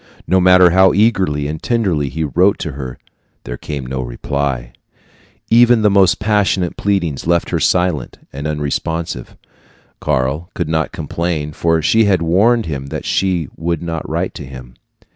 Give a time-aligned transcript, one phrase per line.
[0.25, 2.97] No matter how eagerly and tenderly he wrote to her,
[3.43, 4.71] there came no reply.
[5.51, 9.37] Even the most passionate pleadings left her silent and unresponsive.
[9.99, 14.43] Karl could not complain, for she had warned him that she would not write to
[14.43, 14.73] him.